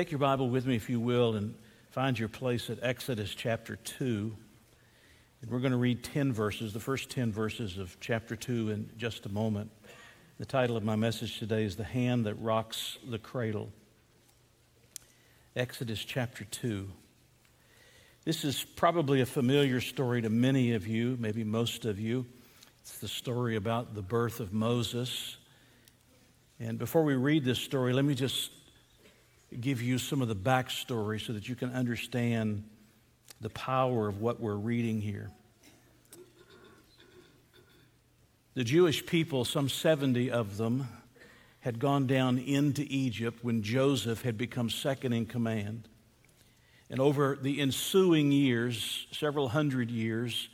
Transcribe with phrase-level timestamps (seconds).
[0.00, 1.54] Take your Bible with me, if you will, and
[1.90, 4.34] find your place at Exodus chapter 2.
[5.42, 8.88] And we're going to read 10 verses, the first 10 verses of chapter 2 in
[8.96, 9.70] just a moment.
[10.38, 13.68] The title of my message today is The Hand That Rocks the Cradle.
[15.54, 16.88] Exodus chapter 2.
[18.24, 22.24] This is probably a familiar story to many of you, maybe most of you.
[22.80, 25.36] It's the story about the birth of Moses.
[26.58, 28.50] And before we read this story, let me just
[29.58, 32.64] give you some of the backstory so that you can understand
[33.40, 35.30] the power of what we're reading here.
[38.54, 40.88] The Jewish people, some 70 of them,
[41.60, 45.88] had gone down into Egypt when Joseph had become second in command.
[46.88, 50.48] And over the ensuing years, several hundred years,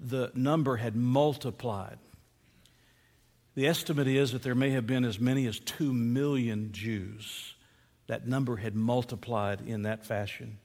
[0.00, 1.98] the number had multiplied.
[3.54, 7.54] The estimate is that there may have been as many as two million Jews
[8.06, 10.58] that number had multiplied in that fashion.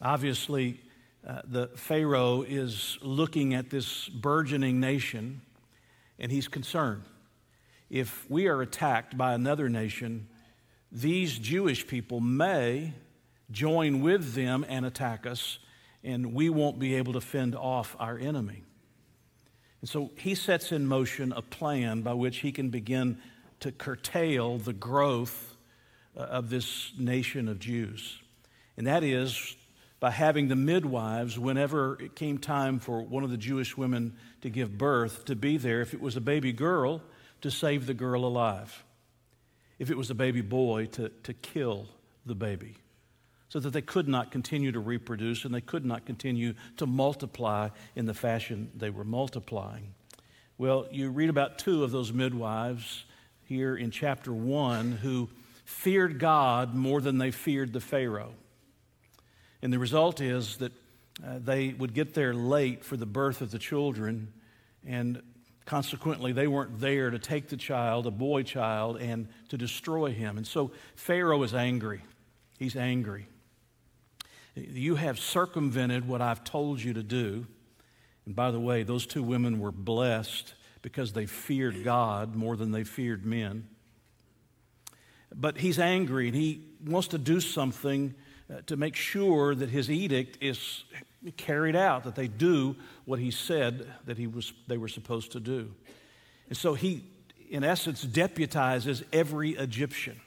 [0.00, 0.80] Obviously,
[1.26, 5.40] uh, the Pharaoh is looking at this burgeoning nation
[6.18, 7.02] and he's concerned.
[7.90, 10.28] If we are attacked by another nation,
[10.90, 12.94] these Jewish people may
[13.50, 15.58] join with them and attack us,
[16.02, 18.62] and we won't be able to fend off our enemy.
[19.80, 23.18] And so he sets in motion a plan by which he can begin
[23.60, 25.51] to curtail the growth
[26.14, 28.18] Uh, of this nation of Jews.
[28.76, 29.56] And that is
[29.98, 34.50] by having the midwives, whenever it came time for one of the Jewish women to
[34.50, 35.80] give birth, to be there.
[35.80, 37.00] If it was a baby girl,
[37.40, 38.84] to save the girl alive.
[39.78, 41.86] If it was a baby boy, to, to kill
[42.26, 42.76] the baby.
[43.48, 47.70] So that they could not continue to reproduce and they could not continue to multiply
[47.96, 49.94] in the fashion they were multiplying.
[50.58, 53.06] Well, you read about two of those midwives
[53.46, 55.30] here in chapter 1 who
[55.64, 58.34] feared God more than they feared the Pharaoh.
[59.62, 60.72] And the result is that
[61.24, 64.32] uh, they would get there late for the birth of the children,
[64.86, 65.22] and
[65.64, 70.36] consequently, they weren't there to take the child, a boy child, and to destroy him.
[70.36, 72.02] And so Pharaoh is angry.
[72.58, 73.28] He's angry.
[74.54, 77.46] You have circumvented what I've told you to do.
[78.26, 82.72] And by the way, those two women were blessed because they feared God more than
[82.72, 83.68] they feared men.
[85.34, 88.14] But he's angry and he wants to do something
[88.52, 90.84] uh, to make sure that his edict is
[91.36, 95.40] carried out, that they do what he said that he was, they were supposed to
[95.40, 95.72] do.
[96.48, 97.04] And so he,
[97.50, 100.20] in essence, deputizes every Egyptian.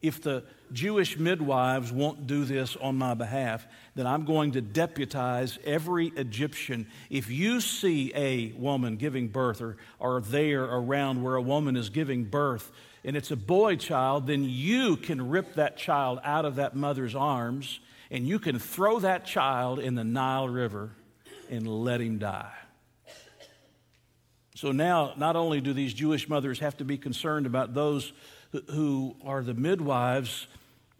[0.00, 5.58] If the Jewish midwives won't do this on my behalf, then I'm going to deputize
[5.64, 6.86] every Egyptian.
[7.10, 11.90] If you see a woman giving birth or are there around where a woman is
[11.90, 12.70] giving birth,
[13.08, 17.14] and it's a boy child, then you can rip that child out of that mother's
[17.14, 20.90] arms and you can throw that child in the Nile River
[21.48, 22.52] and let him die.
[24.56, 28.12] So now, not only do these Jewish mothers have to be concerned about those
[28.72, 30.46] who are the midwives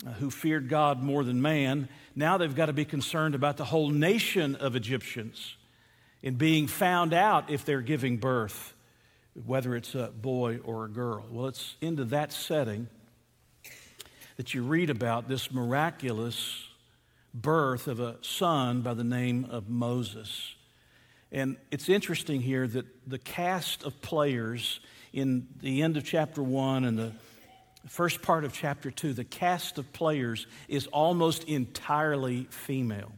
[0.07, 3.67] uh, who feared God more than man, now they've got to be concerned about the
[3.67, 5.57] whole nation of Egyptians
[6.23, 8.73] in being found out if they're giving birth
[9.47, 11.25] whether it's a boy or a girl.
[11.31, 12.89] Well, it's into that setting
[14.37, 16.69] that you read about this miraculous
[17.35, 20.55] birth of a son by the name of Moses.
[21.31, 24.81] And it's interesting here that the cast of players
[25.13, 27.13] in the end of chapter 1 and the
[27.87, 33.13] first part of chapter 2, the cast of players is almost entirely female.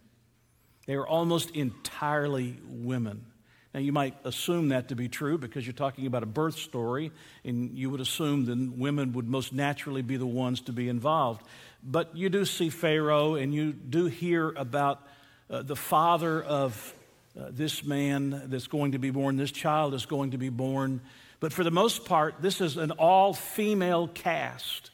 [0.87, 3.27] They are almost entirely women.
[3.73, 7.13] Now, you might assume that to be true because you're talking about a birth story,
[7.45, 11.45] and you would assume that women would most naturally be the ones to be involved.
[11.83, 15.07] But you do see Pharaoh, and you do hear about
[15.49, 16.95] uh, the father of
[17.39, 21.01] uh, this man that's going to be born, this child is going to be born.
[21.39, 24.91] But for the most part, this is an all female cast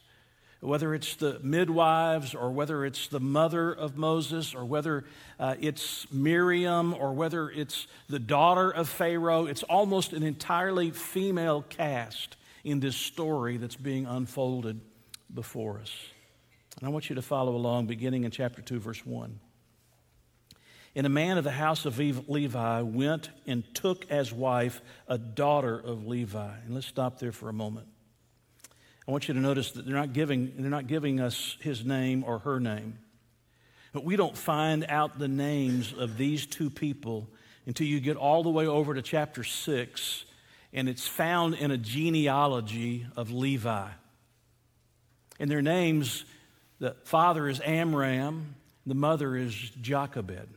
[0.67, 5.05] whether it's the midwives or whether it's the mother of Moses or whether
[5.39, 11.63] uh, it's Miriam or whether it's the daughter of Pharaoh, it's almost an entirely female
[11.63, 14.81] cast in this story that's being unfolded
[15.33, 15.93] before us.
[16.79, 19.39] And I want you to follow along beginning in chapter 2, verse 1.
[20.97, 25.79] And a man of the house of Levi went and took as wife a daughter
[25.79, 26.55] of Levi.
[26.65, 27.87] And let's stop there for a moment.
[29.07, 32.25] I want you to notice that they're not giving, they're not giving us his name
[32.27, 32.99] or her name.
[33.93, 37.29] But we don't find out the names of these two people
[37.67, 40.25] until you get all the way over to chapter 6,
[40.73, 43.89] and it's found in a genealogy of Levi.
[45.39, 46.25] And their names
[46.79, 48.55] The father is Amram,
[48.85, 50.49] the mother is Jochebed.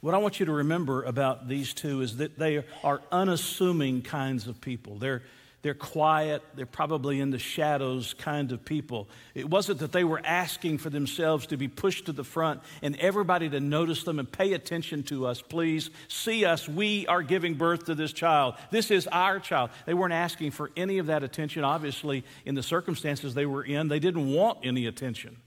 [0.00, 4.46] What I want you to remember about these two is that they are unassuming kinds
[4.46, 4.98] of people.
[4.98, 5.22] They're,
[5.64, 9.08] they're quiet, they're probably in the shadows kind of people.
[9.34, 12.94] It wasn't that they were asking for themselves to be pushed to the front and
[13.00, 15.40] everybody to notice them and pay attention to us.
[15.40, 16.68] Please see us.
[16.68, 18.56] We are giving birth to this child.
[18.70, 19.70] This is our child.
[19.86, 21.64] They weren't asking for any of that attention.
[21.64, 25.38] Obviously, in the circumstances they were in, they didn't want any attention.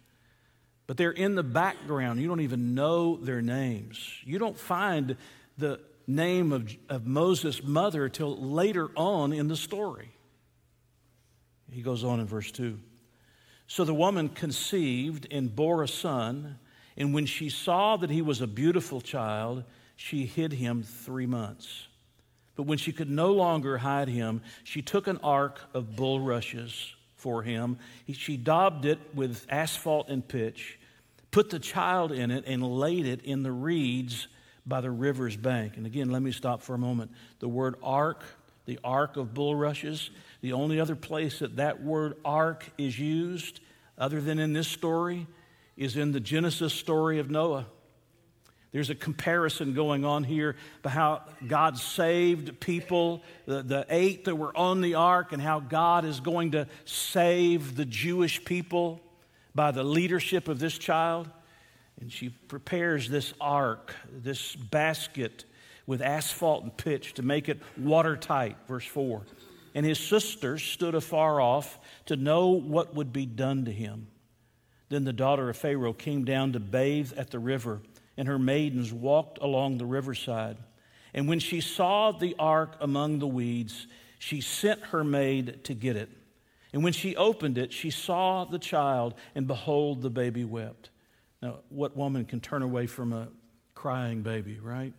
[0.88, 2.20] But they're in the background.
[2.20, 4.04] You don't even know their names.
[4.24, 5.16] You don't find
[5.60, 10.10] the name of, of Moses' mother till later on in the story.
[11.70, 12.80] He goes on in verse 2.
[13.68, 16.58] So the woman conceived and bore a son,
[16.96, 19.66] and when she saw that he was a beautiful child,
[19.98, 21.88] she hid him three months.
[22.56, 27.44] But when she could no longer hide him, she took an ark of bulrushes for
[27.44, 27.78] him.
[28.14, 30.80] She daubed it with asphalt and pitch,
[31.32, 34.28] put the child in it, and laid it in the reeds
[34.68, 35.78] by the river's bank.
[35.78, 37.12] And again, let me stop for a moment.
[37.40, 38.24] The word ark,
[38.66, 40.10] the ark of bulrushes,
[40.42, 43.62] the only other place that that word ark is used,
[43.98, 45.26] other than in this story,
[45.78, 47.66] is in the Genesis story of Noah.
[48.74, 54.36] There's a comparison going on here about how God saved people, the, the eight that
[54.36, 59.02] were on the ark, and how God is going to save the Jewish people
[59.56, 61.30] by the leadership of this child.
[62.00, 65.46] And she prepares this ark, this basket
[65.86, 69.24] with asphalt and pitch to make it watertight, verse 4.
[69.74, 74.08] And his sisters stood afar off to know what would be done to him.
[74.90, 77.82] Then the daughter of Pharaoh came down to bathe at the river,
[78.16, 80.58] and her maidens walked along the riverside.
[81.14, 83.88] And when she saw the ark among the weeds,
[84.20, 86.10] she sent her maid to get it.
[86.74, 90.90] And when she opened it, she saw the child, and behold, the baby wept.
[91.42, 93.28] Now, what woman can turn away from a
[93.76, 94.94] crying baby, right?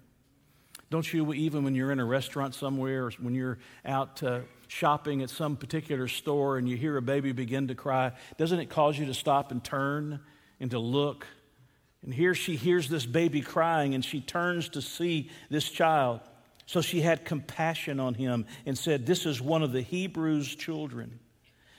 [0.90, 5.22] Don't you, even when you're in a restaurant somewhere or when you're out uh, shopping
[5.22, 8.98] at some particular store and you hear a baby begin to cry, doesn't it cause
[8.98, 10.20] you to stop and turn
[10.60, 11.26] and to look?
[12.02, 16.20] And here she hears this baby crying and she turns to see this child.
[16.64, 21.18] So she had compassion on him and said, This is one of the Hebrews' children.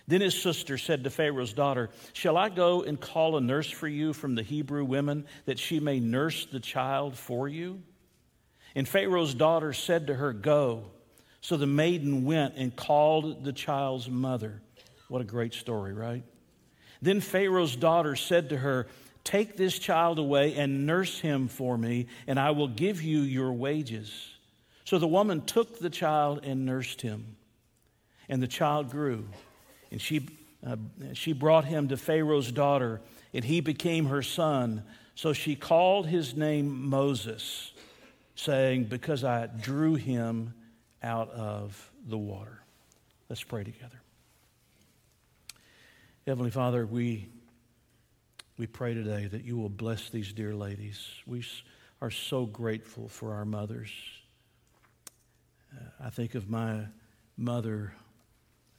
[0.09, 3.87] Then his sister said to Pharaoh's daughter, Shall I go and call a nurse for
[3.87, 7.83] you from the Hebrew women that she may nurse the child for you?
[8.73, 10.85] And Pharaoh's daughter said to her, Go.
[11.41, 14.63] So the maiden went and called the child's mother.
[15.09, 16.23] What a great story, right?
[17.03, 18.87] Then Pharaoh's daughter said to her,
[19.23, 23.53] Take this child away and nurse him for me, and I will give you your
[23.53, 24.11] wages.
[24.85, 27.35] So the woman took the child and nursed him,
[28.27, 29.25] and the child grew.
[29.91, 30.27] And she,
[30.65, 30.75] uh,
[31.13, 33.01] she brought him to Pharaoh's daughter,
[33.33, 34.83] and he became her son.
[35.15, 37.71] So she called his name Moses,
[38.35, 40.53] saying, Because I drew him
[41.01, 42.61] out of the water.
[43.29, 44.01] Let's pray together.
[46.25, 47.27] Heavenly Father, we,
[48.57, 51.07] we pray today that you will bless these dear ladies.
[51.25, 51.43] We
[52.01, 53.91] are so grateful for our mothers.
[55.75, 56.85] Uh, I think of my
[57.37, 57.93] mother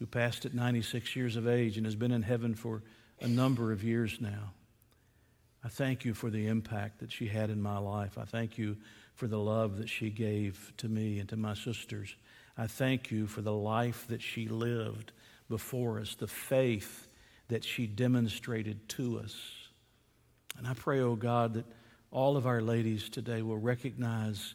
[0.01, 2.83] who passed at 96 years of age and has been in heaven for
[3.21, 4.55] a number of years now.
[5.63, 8.17] I thank you for the impact that she had in my life.
[8.17, 8.79] I thank you
[9.15, 12.17] for the love that she gave to me and to my sisters.
[12.57, 15.13] I thank you for the life that she lived
[15.51, 17.07] before us, the faith
[17.49, 19.37] that she demonstrated to us.
[20.57, 21.67] And I pray, oh God, that
[22.11, 24.55] all of our ladies today will recognize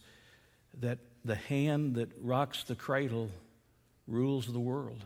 [0.79, 3.29] that the hand that rocks the cradle
[4.07, 5.05] rules the world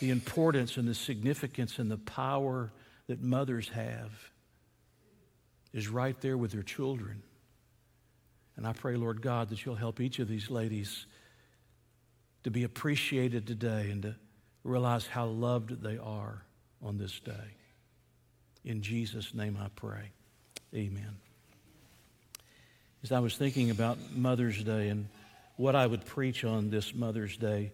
[0.00, 2.72] the importance and the significance and the power
[3.06, 4.12] that mothers have
[5.72, 7.22] is right there with their children.
[8.56, 11.06] And I pray, Lord God, that you'll help each of these ladies
[12.44, 14.14] to be appreciated today and to
[14.62, 16.42] realize how loved they are
[16.82, 17.56] on this day.
[18.64, 20.10] In Jesus' name I pray.
[20.74, 21.16] Amen.
[23.02, 25.08] As I was thinking about Mother's Day and
[25.56, 27.72] what I would preach on this Mother's Day,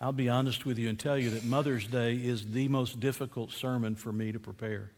[0.00, 3.52] I'll be honest with you and tell you that Mother's Day is the most difficult
[3.52, 4.90] sermon for me to prepare.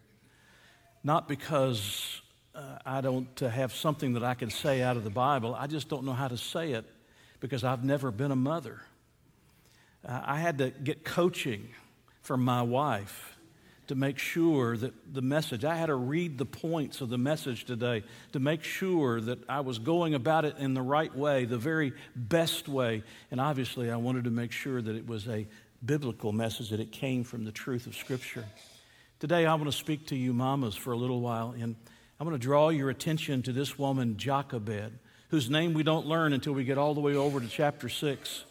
[1.05, 2.21] Not because
[2.55, 5.67] uh, I don't uh, have something that I can say out of the Bible, I
[5.67, 6.85] just don't know how to say it
[7.41, 8.81] because I've never been a mother.
[10.05, 11.69] Uh, I had to get coaching
[12.23, 13.36] from my wife
[13.89, 17.65] to make sure that the message, I had to read the points of the message
[17.65, 18.03] today
[18.33, 21.93] to make sure that I was going about it in the right way, the very
[22.15, 23.05] best way.
[23.31, 25.47] And obviously, I wanted to make sure that it was a
[25.85, 28.45] biblical message, that it came from the truth of Scripture.
[29.21, 31.77] Today, I want to speak to you, mamas, for a little while, and
[32.19, 36.33] I want to draw your attention to this woman, Jochebed, whose name we don't learn
[36.33, 38.45] until we get all the way over to chapter 6.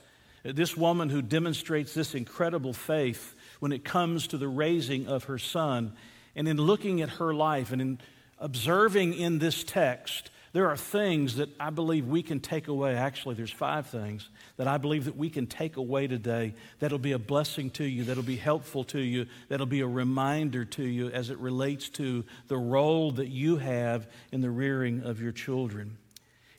[0.44, 3.35] This woman who demonstrates this incredible faith
[3.66, 5.92] when it comes to the raising of her son.
[6.36, 8.00] And in looking at her life and in
[8.38, 12.94] observing in this text, there are things that I believe we can take away.
[12.94, 17.14] Actually, there's five things that I believe that we can take away today that'll be
[17.14, 21.08] a blessing to you, that'll be helpful to you, that'll be a reminder to you
[21.10, 25.98] as it relates to the role that you have in the rearing of your children.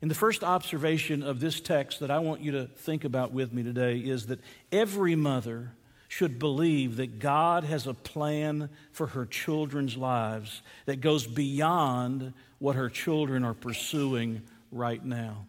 [0.02, 3.52] And the first observation of this text that I want you to think about with
[3.52, 4.40] me today is that
[4.72, 5.70] every mother
[6.08, 12.76] should believe that God has a plan for her children's lives that goes beyond what
[12.76, 15.46] her children are pursuing right now.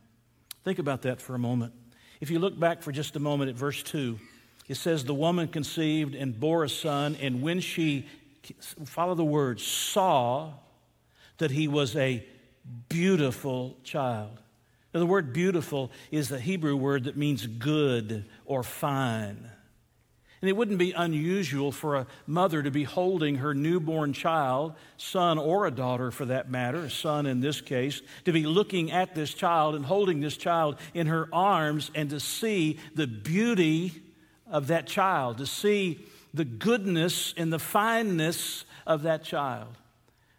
[0.64, 1.74] Think about that for a moment.
[2.20, 4.20] If you look back for just a moment at verse 2,
[4.68, 8.08] it says, The woman conceived and bore a son, and when she,
[8.86, 10.54] follow the word, saw
[11.38, 12.26] that he was a
[12.90, 14.40] beautiful child.
[14.94, 19.50] Now, the word beautiful is the Hebrew word that means good or fine.
[20.42, 25.40] And it wouldn't be unusual for a mother to be holding her newborn child, son
[25.40, 29.16] or a daughter for that matter, a son in this case, to be looking at
[29.16, 33.94] this child and holding this child in her arms and to see the beauty
[34.46, 36.00] of that child, to see
[36.34, 39.74] the goodness and the fineness of that child.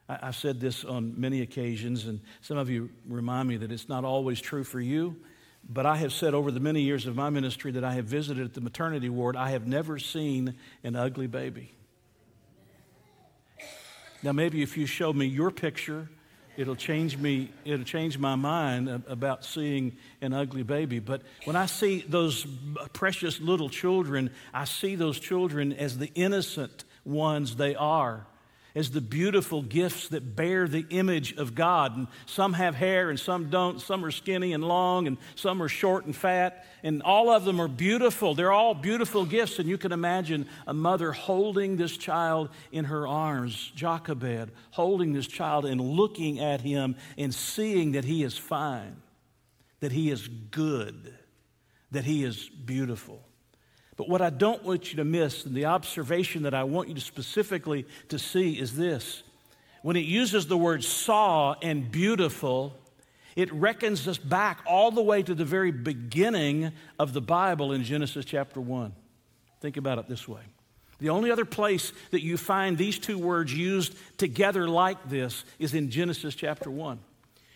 [0.09, 4.05] I've said this on many occasions, and some of you remind me that it's not
[4.05, 5.17] always true for you.
[5.69, 8.45] But I have said over the many years of my ministry that I have visited
[8.45, 11.73] at the maternity ward, I have never seen an ugly baby.
[14.23, 16.09] Now, maybe if you show me your picture,
[16.57, 21.01] it'll change me, it'll change my mind about seeing an ugly baby.
[21.01, 22.47] But when I see those
[22.95, 28.27] precious little children, I see those children as the innocent ones they are
[28.79, 31.97] as the beautiful gifts that bear the image of God.
[31.97, 33.81] And some have hair and some don't.
[33.81, 36.65] Some are skinny and long and some are short and fat.
[36.85, 38.37] And all of them are beautiful.
[38.37, 39.59] They're all beautiful gifts.
[39.59, 45.27] And you can imagine a mother holding this child in her arms, Jochebed, holding this
[45.27, 48.97] child and looking at him and seeing that he is fine,
[49.81, 51.13] that he is good,
[51.91, 53.28] that he is beautiful.
[53.99, 56.95] But what I don't want you to miss, and the observation that I want you
[56.95, 59.25] to specifically to see is this.
[59.83, 62.75] When it uses the word saw and beautiful,
[63.35, 67.83] it reckons us back all the way to the very beginning of the Bible in
[67.83, 68.93] Genesis chapter 1.
[69.61, 70.43] Think about it this way.
[71.01, 75.75] The only other place that you find these two words used together like this is
[75.75, 77.01] in Genesis chapter 1.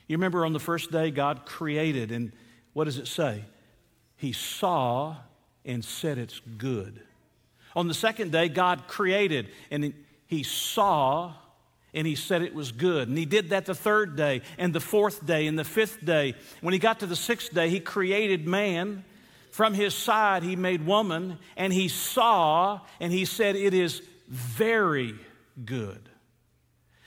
[0.08, 2.32] You remember on the first day, God created, and
[2.72, 3.44] what does it say?
[4.16, 5.16] He saw
[5.64, 7.00] and said it's good.
[7.74, 9.94] On the second day, God created and
[10.26, 11.34] he saw
[11.94, 13.08] and he said it was good.
[13.08, 16.34] And he did that the third day and the fourth day and the fifth day.
[16.60, 19.04] When he got to the sixth day, he created man.
[19.50, 25.14] From his side, he made woman and he saw and he said it is very
[25.64, 26.08] good.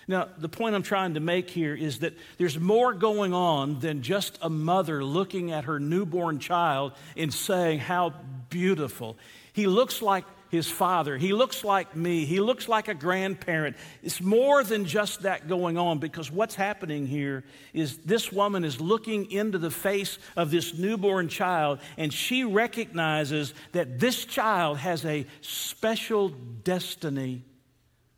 [0.07, 4.03] Now, the point I'm trying to make here is that there's more going on than
[4.03, 8.13] just a mother looking at her newborn child and saying, How
[8.49, 9.17] beautiful.
[9.53, 11.17] He looks like his father.
[11.17, 12.25] He looks like me.
[12.25, 13.75] He looks like a grandparent.
[14.03, 17.43] It's more than just that going on because what's happening here
[17.73, 23.53] is this woman is looking into the face of this newborn child and she recognizes
[23.71, 27.43] that this child has a special destiny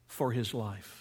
[0.08, 0.97] for his life.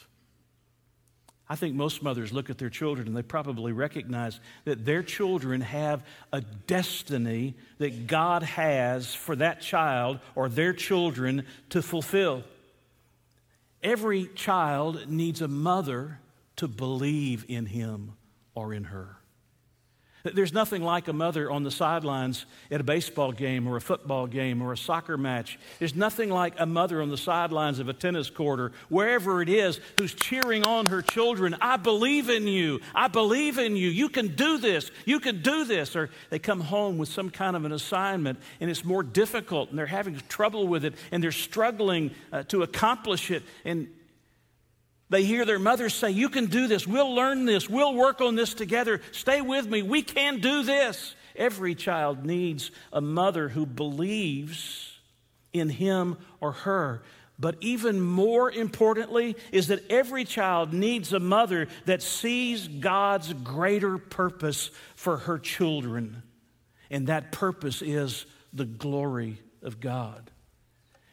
[1.49, 5.61] I think most mothers look at their children and they probably recognize that their children
[5.61, 12.43] have a destiny that God has for that child or their children to fulfill.
[13.83, 16.19] Every child needs a mother
[16.57, 18.15] to believe in him
[18.55, 19.17] or in her.
[20.35, 24.27] There's nothing like a mother on the sidelines at a baseball game or a football
[24.27, 25.59] game or a soccer match.
[25.79, 29.49] There's nothing like a mother on the sidelines of a tennis court or wherever it
[29.49, 31.57] is who's cheering on her children.
[31.61, 32.81] I believe in you.
[32.95, 33.89] I believe in you.
[33.89, 34.91] You can do this.
[35.05, 35.95] You can do this.
[35.97, 39.79] Or they come home with some kind of an assignment and it's more difficult and
[39.79, 43.43] they're having trouble with it and they're struggling uh, to accomplish it.
[43.65, 43.89] And
[45.09, 46.87] they hear their mothers say, You can do this.
[46.87, 47.69] We'll learn this.
[47.69, 49.01] We'll work on this together.
[49.13, 49.83] Stay with me.
[49.83, 51.15] We can do this.
[51.37, 54.93] Every child needs a mother who believes
[55.53, 57.03] in him or her.
[57.39, 63.99] But even more importantly, is that every child needs a mother that sees God's greater
[63.99, 66.23] purpose for her children.
[66.91, 70.31] And that purpose is the glory of God.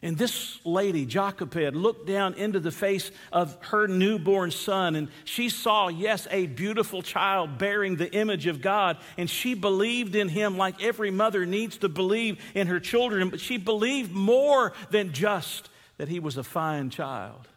[0.03, 5.47] And this lady, Jochebed, looked down into the face of her newborn son, and she
[5.47, 8.97] saw, yes, a beautiful child bearing the image of God.
[9.17, 13.29] And she believed in him like every mother needs to believe in her children.
[13.29, 17.47] But she believed more than just that he was a fine child.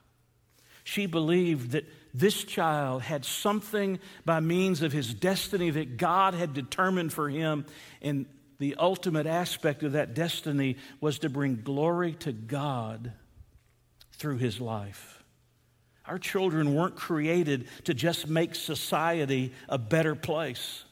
[0.84, 1.84] She believed that
[2.14, 7.66] this child had something by means of his destiny that God had determined for him.
[8.00, 8.26] And
[8.58, 13.12] the ultimate aspect of that destiny was to bring glory to God
[14.12, 15.22] through his life.
[16.06, 20.84] Our children weren't created to just make society a better place.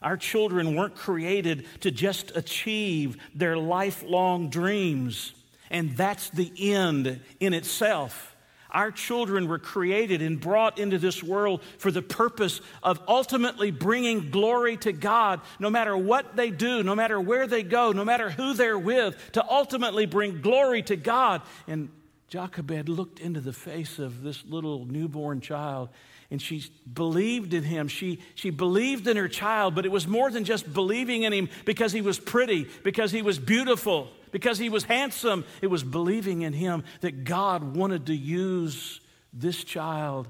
[0.00, 5.32] Our children weren't created to just achieve their lifelong dreams,
[5.70, 8.35] and that's the end in itself.
[8.76, 14.30] Our children were created and brought into this world for the purpose of ultimately bringing
[14.30, 18.28] glory to God, no matter what they do, no matter where they go, no matter
[18.28, 21.40] who they're with, to ultimately bring glory to God.
[21.66, 21.88] And
[22.28, 25.88] Jochebed looked into the face of this little newborn child
[26.30, 27.88] and she believed in him.
[27.88, 31.48] She, she believed in her child, but it was more than just believing in him
[31.64, 35.46] because he was pretty, because he was beautiful, because he was handsome.
[35.62, 39.00] It was believing in him that God wanted to use
[39.32, 40.28] this child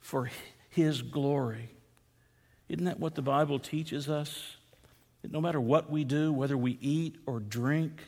[0.00, 0.30] for
[0.70, 1.68] his glory.
[2.70, 4.56] Isn't that what the Bible teaches us?
[5.20, 8.00] That no matter what we do, whether we eat or drink,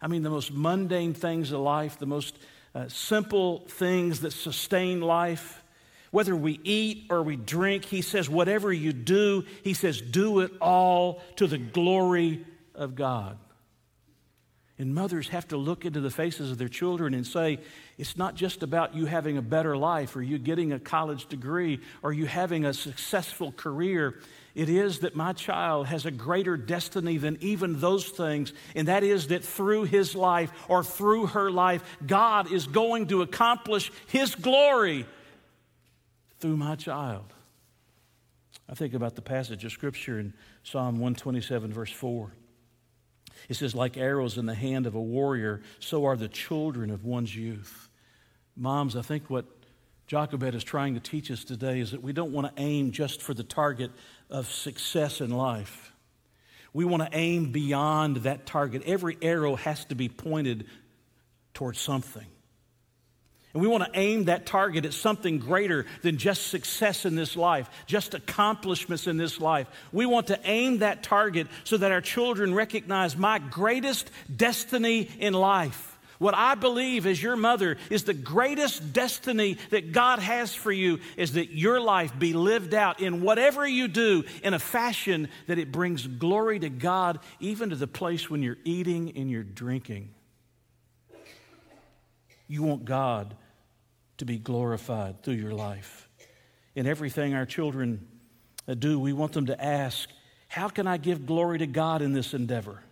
[0.00, 2.38] I mean, the most mundane things of life, the most
[2.72, 5.64] uh, simple things that sustain life,
[6.12, 10.52] whether we eat or we drink, he says, whatever you do, he says, do it
[10.60, 13.38] all to the glory of God.
[14.78, 17.60] And mothers have to look into the faces of their children and say,
[17.96, 21.80] it's not just about you having a better life or you getting a college degree
[22.02, 24.18] or you having a successful career.
[24.54, 29.02] It is that my child has a greater destiny than even those things, and that
[29.02, 34.34] is that through his life or through her life, God is going to accomplish his
[34.34, 35.06] glory
[36.38, 37.32] through my child.
[38.68, 40.34] I think about the passage of Scripture in
[40.64, 42.30] Psalm 127, verse 4.
[43.48, 47.04] It says, Like arrows in the hand of a warrior, so are the children of
[47.04, 47.88] one's youth.
[48.56, 49.46] Moms, I think what
[50.06, 53.20] Jochebed is trying to teach us today is that we don't want to aim just
[53.20, 53.90] for the target
[54.30, 55.92] of success in life.
[56.72, 58.82] We want to aim beyond that target.
[58.86, 60.66] Every arrow has to be pointed
[61.54, 62.26] towards something.
[63.56, 67.36] And we want to aim that target at something greater than just success in this
[67.36, 69.66] life, just accomplishments in this life.
[69.92, 75.32] We want to aim that target so that our children recognize my greatest destiny in
[75.32, 75.98] life.
[76.18, 81.00] What I believe as your mother is the greatest destiny that God has for you
[81.16, 85.56] is that your life be lived out in whatever you do in a fashion that
[85.56, 90.10] it brings glory to God, even to the place when you're eating and you're drinking.
[92.48, 93.34] You want God
[94.18, 96.08] to be glorified through your life.
[96.74, 98.06] In everything our children
[98.68, 100.08] uh, do, we want them to ask,
[100.48, 102.82] How can I give glory to God in this endeavor?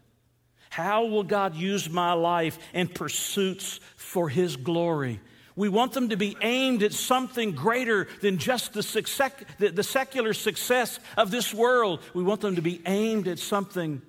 [0.71, 5.21] How will God use my life and pursuits for His glory?
[5.57, 10.35] We want them to be aimed at something greater than just the, success, the, secular
[10.35, 12.01] success of this world.
[12.13, 14.03] We want them to be aimed at something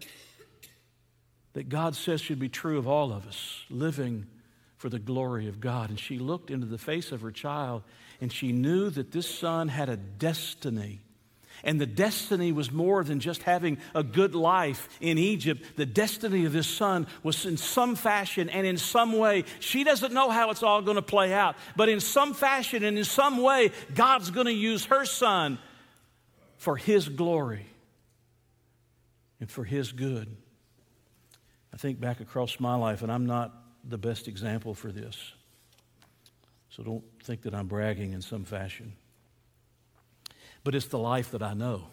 [1.53, 4.25] that God says should be true of all of us living
[4.85, 5.89] for the glory of God.
[5.89, 7.81] And she looked into the face of her child
[8.21, 10.99] and she knew that this son had a destiny.
[11.63, 15.75] And the destiny was more than just having a good life in Egypt.
[15.75, 19.45] The destiny of this son was in some fashion and in some way.
[19.59, 22.95] She doesn't know how it's all going to play out, but in some fashion and
[22.95, 25.57] in some way, God's going to use her son
[26.57, 27.65] for his glory
[29.39, 30.37] and for his good.
[31.73, 35.33] I think back across my life, and I'm not the best example for this.
[36.69, 38.93] So don't think that I'm bragging in some fashion.
[40.63, 41.87] But it's the life that I know,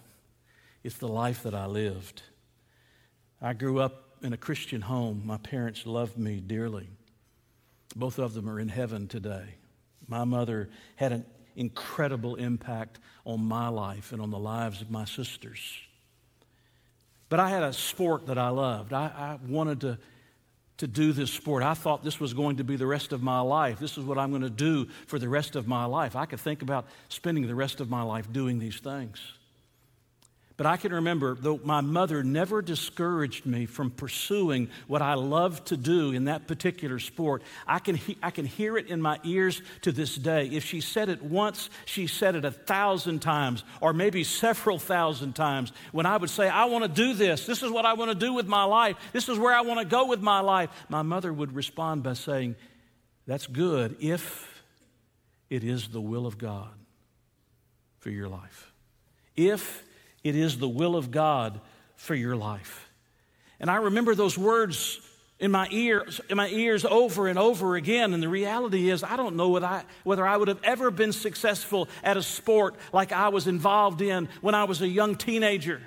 [0.82, 2.22] it's the life that I lived.
[3.40, 5.22] I grew up in a Christian home.
[5.24, 6.88] My parents loved me dearly.
[7.96, 9.56] Both of them are in heaven today.
[10.06, 11.26] My mother had an
[11.56, 15.60] incredible impact on my life and on the lives of my sisters.
[17.28, 18.92] But I had a sport that I loved.
[18.92, 19.98] I, I wanted to
[20.82, 21.62] to do this sport.
[21.62, 23.78] I thought this was going to be the rest of my life.
[23.78, 26.16] This is what I'm going to do for the rest of my life.
[26.16, 29.20] I could think about spending the rest of my life doing these things.
[30.56, 35.64] But I can remember, though my mother never discouraged me from pursuing what I love
[35.66, 39.18] to do in that particular sport, I can, he- I can hear it in my
[39.24, 40.46] ears to this day.
[40.48, 45.34] If she said it once, she said it a thousand times, or maybe several thousand
[45.34, 45.72] times.
[45.90, 48.14] When I would say, I want to do this, this is what I want to
[48.14, 51.02] do with my life, this is where I want to go with my life, my
[51.02, 52.56] mother would respond by saying,
[53.26, 54.62] That's good if
[55.48, 56.70] it is the will of God
[58.00, 58.72] for your life.
[59.34, 59.82] If
[60.24, 61.60] it is the will of God
[61.96, 62.88] for your life.
[63.60, 65.00] And I remember those words
[65.38, 68.14] in my ears, in my ears over and over again.
[68.14, 71.12] And the reality is, I don't know whether I, whether I would have ever been
[71.12, 75.82] successful at a sport like I was involved in when I was a young teenager.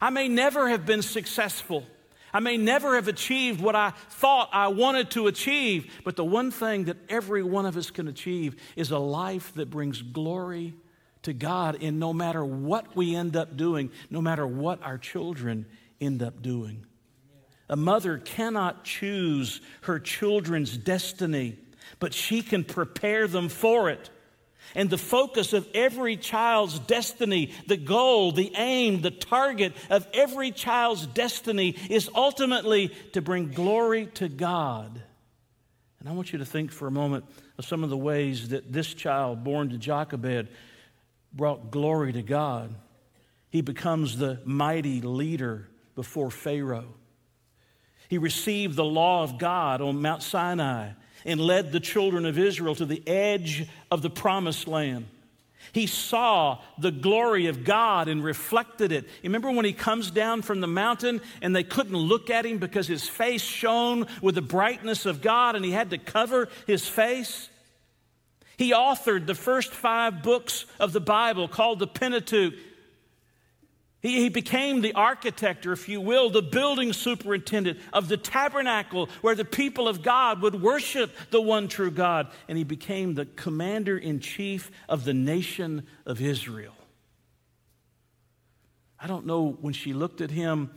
[0.00, 1.84] I may never have been successful.
[2.32, 6.50] I may never have achieved what I thought I wanted to achieve, but the one
[6.50, 10.74] thing that every one of us can achieve is a life that brings glory
[11.22, 15.66] to God in no matter what we end up doing, no matter what our children
[16.00, 16.86] end up doing.
[17.68, 21.56] A mother cannot choose her children's destiny,
[21.98, 24.10] but she can prepare them for it.
[24.74, 30.52] And the focus of every child's destiny, the goal, the aim, the target of every
[30.52, 35.02] child's destiny is ultimately to bring glory to God.
[35.98, 37.24] And I want you to think for a moment
[37.58, 40.48] of some of the ways that this child born to Jochebed
[41.32, 42.74] brought glory to God.
[43.50, 46.94] He becomes the mighty leader before Pharaoh.
[48.08, 50.90] He received the law of God on Mount Sinai
[51.24, 55.06] and led the children of Israel to the edge of the promised land.
[55.72, 59.04] He saw the glory of God and reflected it.
[59.04, 62.58] You remember when he comes down from the mountain and they couldn't look at him
[62.58, 66.88] because his face shone with the brightness of God and he had to cover his
[66.88, 67.49] face?
[68.60, 72.52] He authored the first five books of the Bible called the Pentateuch.
[74.02, 79.08] He, he, became the architect, or if you will, the building superintendent of the tabernacle
[79.22, 82.28] where the people of God would worship the one true God.
[82.48, 86.76] And he became the commander in chief of the nation of Israel.
[88.98, 90.70] I don't know when she looked at him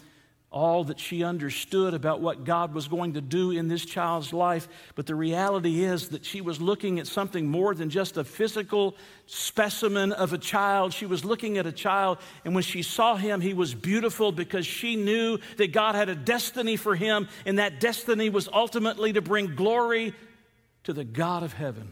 [0.53, 4.67] all that she understood about what God was going to do in this child's life.
[4.93, 8.95] But the reality is that she was looking at something more than just a physical
[9.25, 10.93] specimen of a child.
[10.93, 14.67] She was looking at a child, and when she saw him, he was beautiful because
[14.67, 19.21] she knew that God had a destiny for him, and that destiny was ultimately to
[19.21, 20.13] bring glory
[20.83, 21.91] to the God of heaven.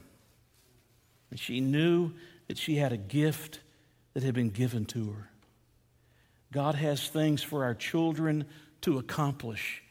[1.32, 2.12] And she knew
[2.48, 3.60] that she had a gift
[4.14, 5.31] that had been given to her.
[6.52, 8.46] God has things for our children
[8.82, 9.82] to accomplish.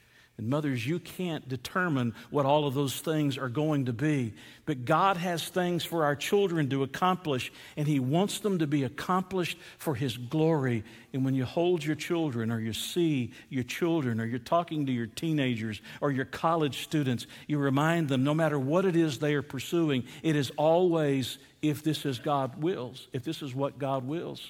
[0.40, 4.32] And mothers, you can't determine what all of those things are going to be.
[4.64, 8.84] But God has things for our children to accomplish, and He wants them to be
[8.84, 10.82] accomplished for His glory.
[11.12, 14.92] And when you hold your children, or you see your children, or you're talking to
[14.92, 19.34] your teenagers, or your college students, you remind them no matter what it is they
[19.34, 24.08] are pursuing, it is always if this is God wills, if this is what God
[24.08, 24.48] wills.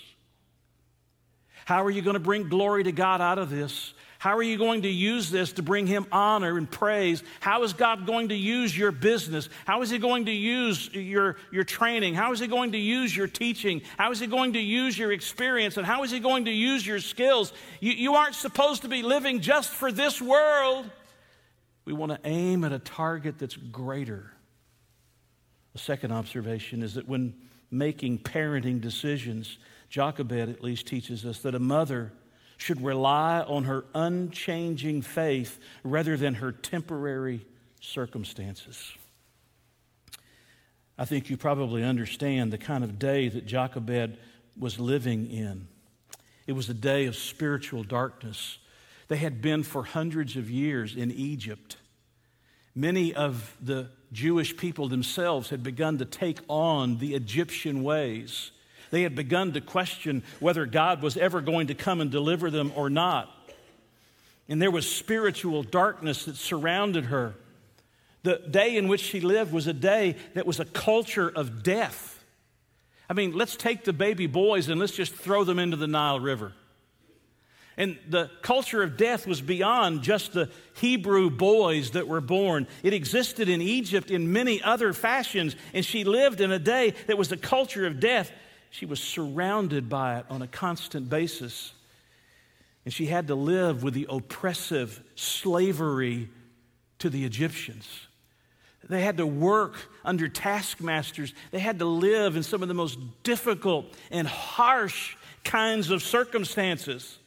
[1.71, 3.95] How are you going to bring glory to God out of this?
[4.19, 7.23] How are you going to use this to bring Him honor and praise?
[7.39, 9.49] How is God going to use your business?
[9.67, 12.15] How is He going to use your, your training?
[12.15, 13.83] How is He going to use your teaching?
[13.97, 15.77] How is He going to use your experience?
[15.77, 17.53] And how is He going to use your skills?
[17.79, 20.91] You, you aren't supposed to be living just for this world.
[21.85, 24.33] We want to aim at a target that's greater.
[25.75, 27.33] The second observation is that when
[27.71, 29.57] making parenting decisions,
[29.91, 32.13] Jochebed at least teaches us that a mother
[32.57, 37.45] should rely on her unchanging faith rather than her temporary
[37.81, 38.93] circumstances.
[40.97, 44.19] I think you probably understand the kind of day that Jochebed
[44.59, 45.67] was living in.
[46.47, 48.59] It was a day of spiritual darkness.
[49.09, 51.77] They had been for hundreds of years in Egypt.
[52.75, 58.51] Many of the Jewish people themselves had begun to take on the Egyptian ways.
[58.91, 62.73] They had begun to question whether God was ever going to come and deliver them
[62.75, 63.31] or not.
[64.49, 67.35] And there was spiritual darkness that surrounded her.
[68.23, 72.23] The day in which she lived was a day that was a culture of death.
[73.09, 76.21] I mean, let's take the baby boys and let's just throw them into the Nile
[76.21, 76.53] River.
[77.77, 82.67] And the culture of death was beyond just the Hebrew boys that were born.
[82.83, 87.17] It existed in Egypt in many other fashions, and she lived in a day that
[87.17, 88.31] was a culture of death.
[88.71, 91.73] She was surrounded by it on a constant basis.
[92.85, 96.31] And she had to live with the oppressive slavery
[97.01, 98.07] to the Egyptians.
[98.89, 101.35] They had to work under taskmasters.
[101.51, 107.20] They had to live in some of the most difficult and harsh kinds of circumstances.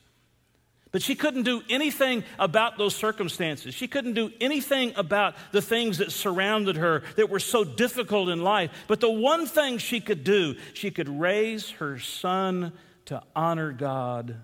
[0.93, 3.73] But she couldn't do anything about those circumstances.
[3.73, 8.43] She couldn't do anything about the things that surrounded her that were so difficult in
[8.43, 8.69] life.
[8.87, 12.73] But the one thing she could do, she could raise her son
[13.05, 14.35] to honor God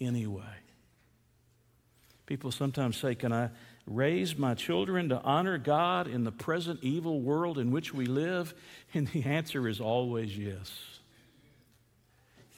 [0.00, 0.44] anyway.
[2.26, 3.50] People sometimes say, Can I
[3.84, 8.54] raise my children to honor God in the present evil world in which we live?
[8.94, 10.72] And the answer is always yes.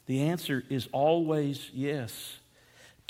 [0.05, 2.40] The answer is always yes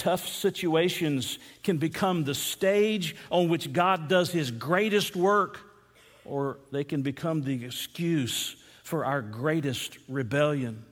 [0.00, 5.60] tough situations can become the stage on which God does his greatest work,
[6.24, 10.86] or they can become the excuse for our greatest rebellion.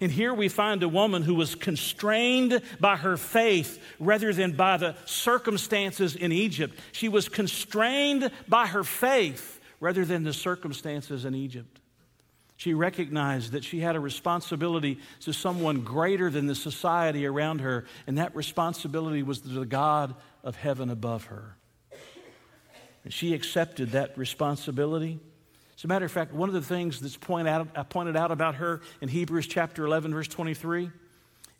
[0.00, 4.76] And here we find a woman who was constrained by her faith rather than by
[4.76, 6.78] the circumstances in Egypt.
[6.92, 11.73] She was constrained by her faith rather than the circumstances in Egypt.
[12.64, 17.84] She recognized that she had a responsibility to someone greater than the society around her,
[18.06, 21.58] and that responsibility was to the God of heaven above her.
[23.04, 25.20] And she accepted that responsibility.
[25.76, 28.30] As a matter of fact, one of the things that's point out, I pointed out
[28.30, 30.90] about her in Hebrews chapter 11, verse 23,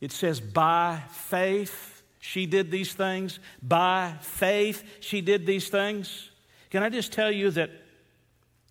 [0.00, 3.40] it says, By faith she did these things.
[3.62, 6.30] By faith she did these things.
[6.70, 7.83] Can I just tell you that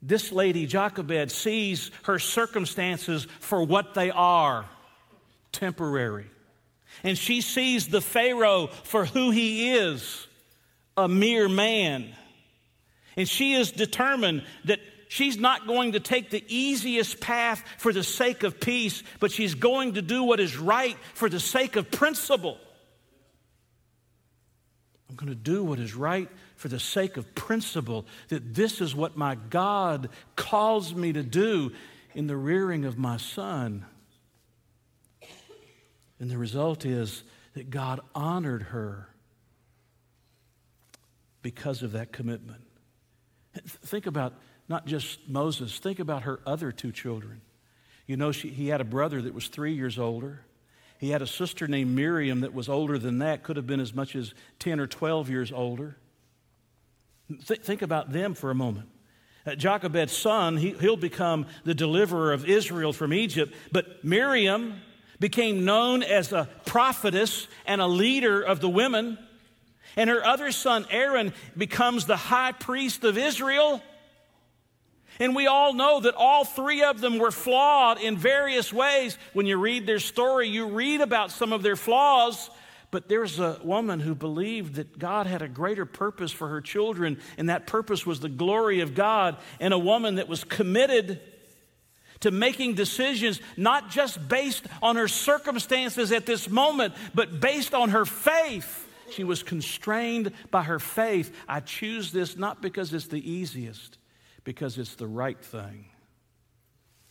[0.06, 4.66] this lady, Jochebed, sees her circumstances for what they are
[5.54, 6.26] temporary.
[7.04, 10.28] And she sees the Pharaoh for who he is
[10.98, 12.14] a mere man.
[13.16, 18.04] And she is determined that she's not going to take the easiest path for the
[18.04, 21.90] sake of peace, but she's going to do what is right for the sake of
[21.90, 22.58] principle.
[25.10, 26.30] I'm going to do what is right
[26.64, 31.74] for the sake of principle, that this is what my God calls me to do
[32.16, 33.86] in the rearing of my son.
[36.22, 37.24] And the result is
[37.54, 39.10] that God honored her
[41.42, 42.62] because of that commitment.
[43.68, 44.34] Think about
[44.70, 47.42] not just Moses, think about her other two children.
[48.08, 50.46] You know, she, he had a brother that was three years older.
[50.98, 53.94] He had a sister named Miriam that was older than that, could have been as
[53.94, 55.98] much as 10 or 12 years older.
[57.30, 58.90] Th- think about them for a moment.
[59.46, 64.82] Uh, Jochebed's son, he, he'll become the deliverer of Israel from Egypt, but Miriam
[65.20, 69.18] became known as a prophetess and a leader of the women.
[69.96, 73.82] And her other son, Aaron, becomes the high priest of Israel.
[75.20, 79.18] And we all know that all three of them were flawed in various ways.
[79.34, 82.50] When you read their story, you read about some of their flaws,
[82.94, 87.18] but there's a woman who believed that God had a greater purpose for her children,
[87.40, 91.20] and that purpose was the glory of God, and a woman that was committed
[92.20, 97.90] to making decisions not just based on her circumstances at this moment, but based on
[97.90, 98.88] her faith.
[99.10, 101.36] She was constrained by her faith.
[101.50, 103.98] I choose this not because it's the easiest,
[104.44, 105.86] because it's the right thing.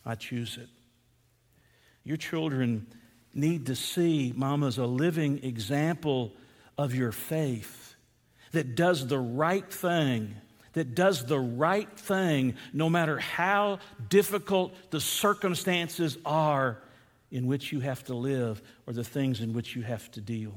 [0.05, 0.69] I choose it.
[2.05, 2.87] Your children
[3.33, 6.33] need to see mamas, a living example
[6.77, 7.95] of your faith
[8.51, 10.35] that does the right thing,
[10.73, 16.77] that does the right thing no matter how difficult the circumstances are
[17.31, 20.53] in which you have to live or the things in which you have to deal.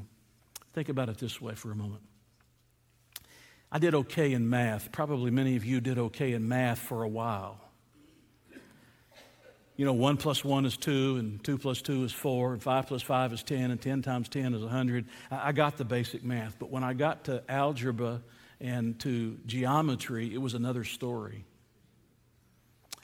[0.75, 2.03] Think about it this way for a moment.
[3.73, 4.93] I did okay in math.
[4.93, 7.66] Probably many of you did okay in math for a while
[9.77, 12.87] you know, 1 plus 1 is 2, and 2 plus 2 is 4, and 5
[12.87, 15.07] plus 5 is 10, and 10 times 10 is 100.
[15.31, 16.59] I got the basic math.
[16.59, 18.23] But when I got to algebra
[18.61, 21.45] and to geometry, it was another story.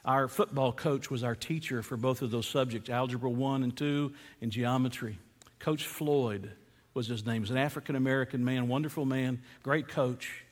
[0.03, 4.11] Our football coach was our teacher for both of those subjects, Algebra 1 and 2,
[4.41, 5.17] and geometry.
[5.59, 6.51] Coach Floyd
[6.93, 7.35] was his name.
[7.35, 10.42] He was an African American man, wonderful man, great coach.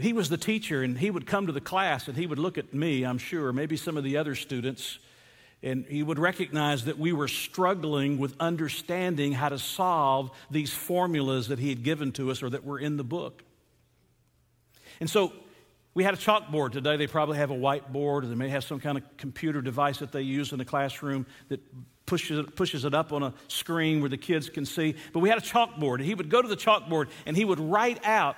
[0.00, 2.58] He was the teacher, and he would come to the class and he would look
[2.58, 4.98] at me, I'm sure, maybe some of the other students,
[5.62, 11.48] and he would recognize that we were struggling with understanding how to solve these formulas
[11.48, 13.42] that he had given to us or that were in the book.
[15.00, 15.32] And so
[15.92, 16.96] we had a chalkboard today.
[16.96, 20.12] They probably have a whiteboard, or they may have some kind of computer device that
[20.12, 21.60] they use in the classroom that
[22.06, 24.94] pushes it, pushes it up on a screen where the kids can see.
[25.12, 27.60] But we had a chalkboard, and he would go to the chalkboard and he would
[27.60, 28.36] write out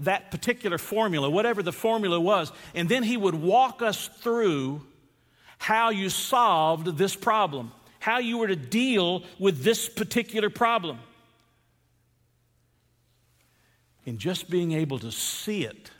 [0.00, 4.82] that particular formula, whatever the formula was, and then he would walk us through
[5.58, 10.98] how you solved this problem, how you were to deal with this particular problem.
[14.06, 15.90] And just being able to see it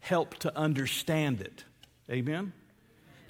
[0.00, 1.64] helped to understand it.
[2.10, 2.52] Amen?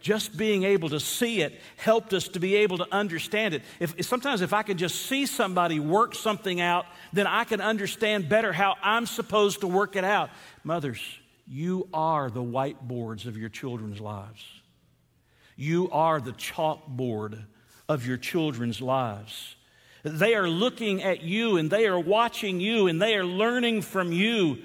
[0.06, 3.62] Just being able to see it helped us to be able to understand it.
[3.80, 8.28] If, sometimes, if I can just see somebody work something out, then I can understand
[8.28, 10.30] better how I'm supposed to work it out.
[10.62, 11.00] Mothers,
[11.48, 14.44] you are the whiteboards of your children's lives.
[15.56, 17.42] You are the chalkboard
[17.88, 19.56] of your children's lives.
[20.04, 24.12] They are looking at you and they are watching you and they are learning from
[24.12, 24.58] you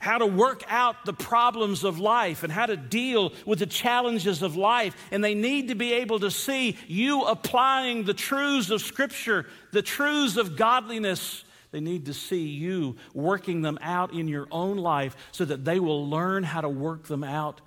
[0.00, 4.40] how to work out the problems of life and how to deal with the challenges
[4.42, 4.96] of life.
[5.10, 9.82] And they need to be able to see you applying the truths of Scripture, the
[9.82, 11.44] truths of godliness.
[11.70, 15.78] They need to see you working them out in your own life so that they
[15.78, 17.60] will learn how to work them out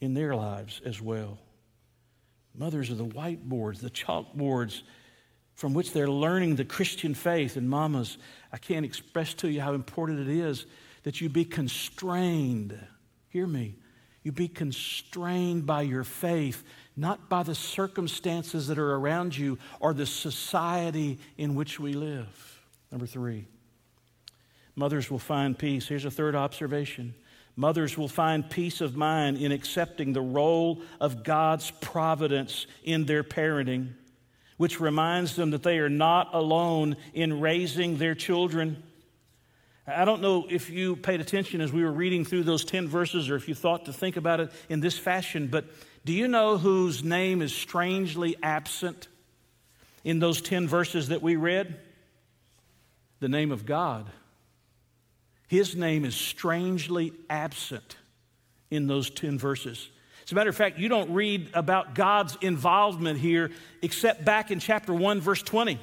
[0.00, 1.38] in their lives as well.
[2.56, 4.80] Mothers are the whiteboards, the chalkboards
[5.54, 7.58] from which they're learning the Christian faith.
[7.58, 8.16] And mamas,
[8.50, 10.64] I can't express to you how important it is
[11.02, 12.78] that you be constrained.
[13.28, 13.76] Hear me.
[14.22, 16.62] You be constrained by your faith,
[16.96, 22.60] not by the circumstances that are around you or the society in which we live.
[22.90, 23.46] Number three,
[24.76, 25.88] mothers will find peace.
[25.88, 27.14] Here's a third observation
[27.56, 33.22] mothers will find peace of mind in accepting the role of God's providence in their
[33.22, 33.92] parenting,
[34.56, 38.82] which reminds them that they are not alone in raising their children.
[39.86, 43.30] I don't know if you paid attention as we were reading through those 10 verses
[43.30, 45.64] or if you thought to think about it in this fashion, but
[46.04, 49.08] do you know whose name is strangely absent
[50.04, 51.76] in those 10 verses that we read?
[53.20, 54.06] The name of God.
[55.48, 57.96] His name is strangely absent
[58.70, 59.90] in those 10 verses.
[60.24, 63.50] As a matter of fact, you don't read about God's involvement here
[63.82, 65.78] except back in chapter 1, verse 20.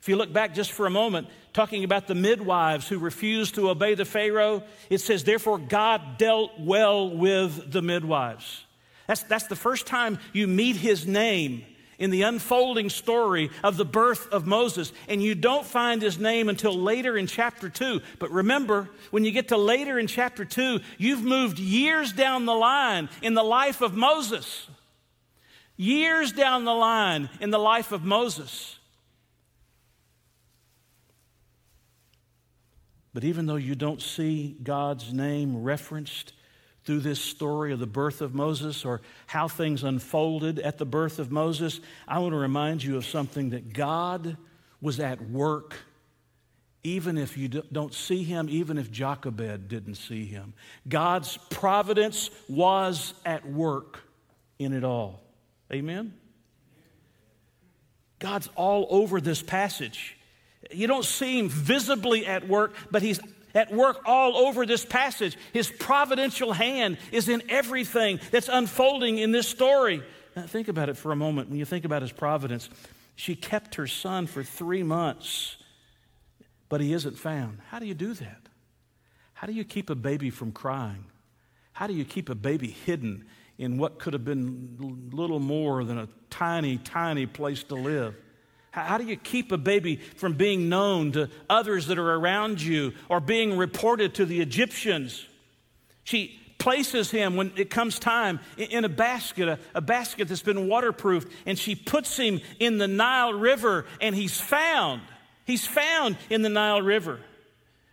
[0.00, 3.70] If you look back just for a moment, talking about the midwives who refused to
[3.70, 8.64] obey the Pharaoh, it says, Therefore, God dealt well with the midwives.
[9.06, 11.64] That's, that's the first time you meet his name
[11.98, 14.92] in the unfolding story of the birth of Moses.
[15.08, 18.02] And you don't find his name until later in chapter 2.
[18.18, 22.54] But remember, when you get to later in chapter 2, you've moved years down the
[22.54, 24.68] line in the life of Moses.
[25.78, 28.75] Years down the line in the life of Moses.
[33.16, 36.34] But even though you don't see God's name referenced
[36.84, 41.18] through this story of the birth of Moses or how things unfolded at the birth
[41.18, 44.36] of Moses, I want to remind you of something that God
[44.82, 45.76] was at work
[46.82, 50.52] even if you don't see him, even if Jochebed didn't see him.
[50.86, 54.00] God's providence was at work
[54.58, 55.22] in it all.
[55.72, 56.12] Amen?
[58.18, 60.18] God's all over this passage.
[60.72, 63.20] You don't see him visibly at work, but he's
[63.54, 65.36] at work all over this passage.
[65.52, 70.02] His providential hand is in everything that's unfolding in this story.
[70.36, 71.48] Now, think about it for a moment.
[71.48, 72.68] When you think about his providence,
[73.14, 75.56] she kept her son for three months,
[76.68, 77.58] but he isn't found.
[77.70, 78.40] How do you do that?
[79.32, 81.06] How do you keep a baby from crying?
[81.72, 83.24] How do you keep a baby hidden
[83.58, 88.14] in what could have been little more than a tiny, tiny place to live?
[88.76, 92.92] How do you keep a baby from being known to others that are around you
[93.08, 95.26] or being reported to the Egyptians?
[96.04, 100.68] She places him when it comes time in a basket, a, a, basket that's been
[100.68, 105.00] waterproofed, and she puts him in the Nile River, and he's found.
[105.46, 107.20] He's found in the Nile River.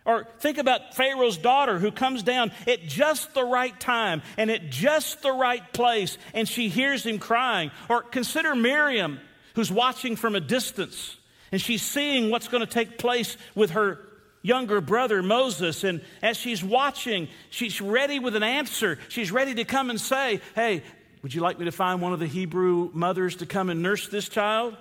[0.04, 4.68] Or think about Pharaoh's daughter who comes down at just the right time and at
[4.68, 7.70] just the right place, and she hears him crying.
[7.88, 9.18] Or consider Miriam
[9.54, 11.16] who's watching from a distance
[11.52, 14.00] and she's seeing what's going to take place with her
[14.42, 15.84] younger brother Moses.
[15.84, 18.98] And as she's watching, she's ready with an answer.
[19.08, 20.82] She's ready to come and say, Hey,
[21.22, 24.08] would you like me to find one of the Hebrew mothers to come and nurse
[24.08, 24.76] this child?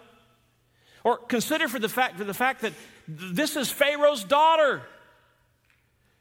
[1.04, 2.74] Or consider for the fact, for the fact that
[3.08, 4.82] this is Pharaoh's daughter.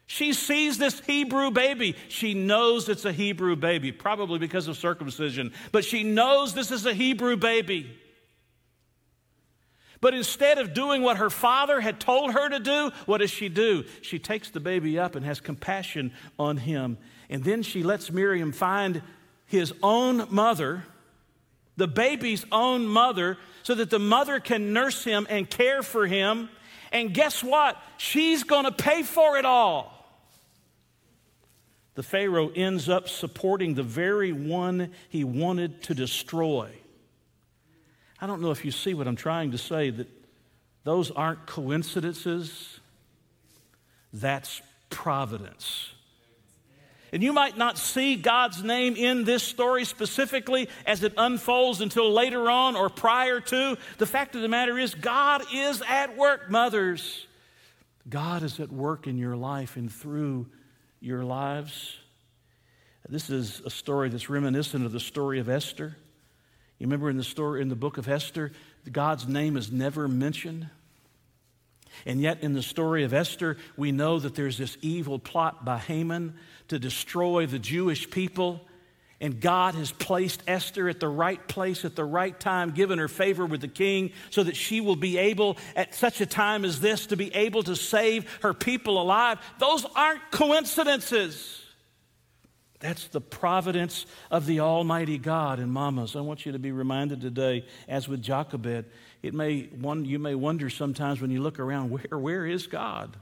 [0.05, 1.95] She sees this Hebrew baby.
[2.09, 6.85] She knows it's a Hebrew baby, probably because of circumcision, but she knows this is
[6.85, 7.89] a Hebrew baby.
[10.03, 13.47] But instead of doing what her father had told her to do, what does she
[13.47, 13.85] do?
[14.01, 16.97] She takes the baby up and has compassion on him.
[17.29, 19.01] And then she lets Miriam find
[19.45, 20.83] his own mother,
[21.77, 26.49] the baby's own mother, so that the mother can nurse him and care for him.
[26.91, 27.81] And guess what?
[27.95, 30.05] She's going to pay for it all.
[31.95, 36.71] The Pharaoh ends up supporting the very one he wanted to destroy.
[38.23, 40.07] I don't know if you see what I'm trying to say, that
[40.85, 42.79] those aren't coincidences,
[44.13, 45.91] that's providence.
[47.11, 52.13] And you might not see God's name in this story specifically as it unfolds until
[52.13, 53.77] later on or prior to.
[53.97, 57.27] The fact of the matter is, God is at work, mothers.
[58.07, 60.47] God is at work in your life and through
[61.01, 61.97] your lives.
[63.09, 65.97] This is a story that's reminiscent of the story of Esther.
[66.83, 68.51] You remember in the story in the book of Esther,
[68.91, 70.67] God's name is never mentioned.
[72.05, 75.77] And yet, in the story of Esther, we know that there's this evil plot by
[75.77, 76.33] Haman
[76.67, 78.67] to destroy the Jewish people.
[79.21, 83.07] And God has placed Esther at the right place at the right time, given her
[83.07, 86.81] favor with the king, so that she will be able, at such a time as
[86.81, 89.39] this, to be able to save her people alive.
[89.57, 91.62] Those aren't coincidences.
[92.83, 95.59] That's the providence of the Almighty God.
[95.59, 98.87] And mamas, I want you to be reminded today, as with Jochebed,
[99.21, 103.15] it may one, you may wonder sometimes when you look around, where, where is God?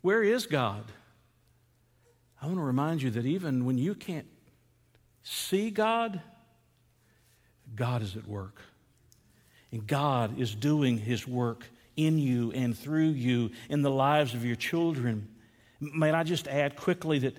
[0.00, 0.90] Where is God?
[2.42, 4.26] I want to remind you that even when you can't
[5.22, 6.20] see God,
[7.76, 8.60] God is at work.
[9.70, 14.44] And God is doing His work in you and through you in the lives of
[14.44, 15.28] your children.
[15.80, 17.36] May I just add quickly that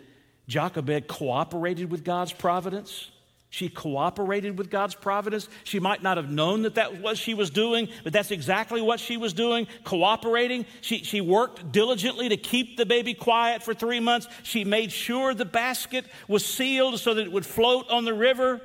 [0.47, 3.09] Jochebed cooperated with God's providence?
[3.51, 5.49] She cooperated with God's providence.
[5.63, 8.79] She might not have known that that was what she was doing, but that's exactly
[8.79, 10.67] what she was doing, cooperating.
[10.81, 14.27] She, she worked diligently to keep the baby quiet for three months.
[14.43, 18.61] She made sure the basket was sealed so that it would float on the river.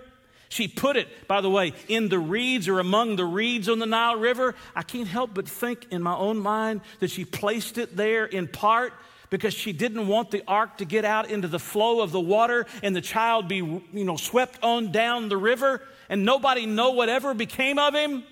[0.50, 3.86] She put it, by the way, in the reeds or among the reeds on the
[3.86, 4.54] Nile River.
[4.76, 8.48] I can't help but think in my own mind that she placed it there in
[8.48, 8.92] part
[9.30, 12.66] because she didn't want the ark to get out into the flow of the water
[12.82, 17.34] and the child be, you know, swept on down the river and nobody know whatever
[17.34, 18.24] became of him.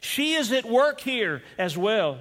[0.00, 2.18] She is at work here as well.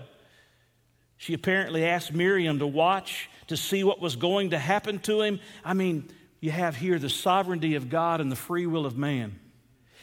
[1.17, 5.39] She apparently asked Miriam to watch to see what was going to happen to him.
[5.63, 9.39] I mean, you have here the sovereignty of God and the free will of man.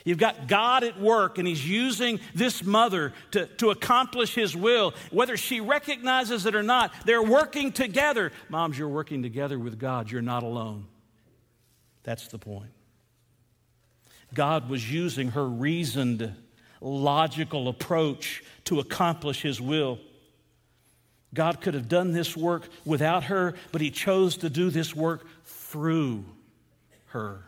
[0.06, 4.94] You've got God at work, and He's using this mother to, to accomplish His will.
[5.10, 8.30] Whether she recognizes it or not, they're working together.
[8.48, 10.08] Moms, you're working together with God.
[10.08, 10.86] You're not alone.
[12.04, 12.70] That's the point.
[14.32, 16.32] God was using her reasoned,
[16.80, 19.98] logical approach to accomplish His will.
[21.34, 25.26] God could have done this work without her, but He chose to do this work
[25.46, 26.24] through
[27.06, 27.42] her.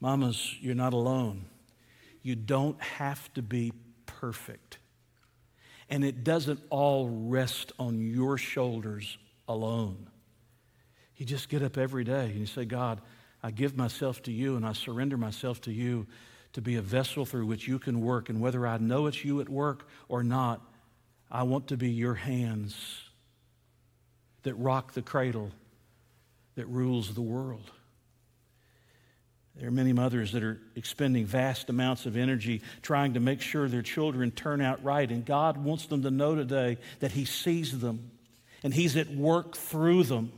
[0.00, 1.46] Mamas, you're not alone.
[2.22, 3.72] You don't have to be
[4.06, 4.78] perfect.
[5.88, 9.18] And it doesn't all rest on your shoulders
[9.48, 10.08] alone.
[11.16, 13.00] You just get up every day and you say, God,
[13.42, 16.06] I give myself to you and I surrender myself to you
[16.52, 18.28] to be a vessel through which you can work.
[18.28, 20.62] And whether I know it's you at work or not,
[21.30, 22.76] I want to be your hands
[24.42, 25.50] that rock the cradle
[26.54, 27.70] that rules the world.
[29.62, 33.68] There are many mothers that are expending vast amounts of energy trying to make sure
[33.68, 35.08] their children turn out right.
[35.08, 38.10] And God wants them to know today that He sees them
[38.64, 40.32] and He's at work through them.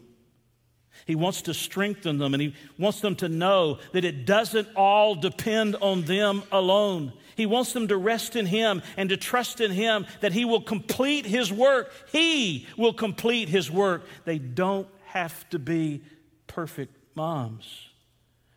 [1.07, 5.14] He wants to strengthen them and He wants them to know that it doesn't all
[5.14, 7.14] depend on them alone.
[7.35, 10.61] He wants them to rest in Him and to trust in Him that He will
[10.61, 11.91] complete His work.
[12.12, 14.05] He will complete His work.
[14.27, 16.03] They don't have to be
[16.47, 17.89] perfect moms.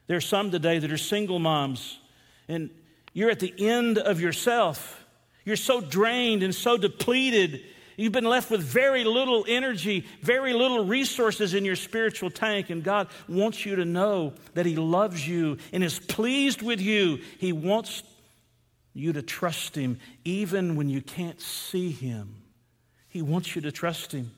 [0.07, 1.99] There's some today that are single moms,
[2.47, 2.69] and
[3.13, 5.03] you're at the end of yourself.
[5.43, 7.61] You're so drained and so depleted.
[7.97, 12.83] You've been left with very little energy, very little resources in your spiritual tank, and
[12.83, 17.19] God wants you to know that He loves you and is pleased with you.
[17.39, 18.03] He wants
[18.93, 22.35] you to trust Him even when you can't see Him.
[23.09, 24.31] He wants you to trust Him.